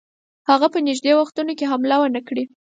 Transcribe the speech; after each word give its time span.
هغه 0.49 0.67
په 0.73 0.79
نیژدې 0.87 1.11
وختونو 1.15 1.51
کې 1.57 1.69
حمله 1.71 1.95
ونه 1.99 2.21
کړي. 2.27 2.43